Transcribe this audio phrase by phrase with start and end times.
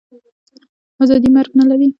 [1.01, 1.87] آزادي مرګ نه لري.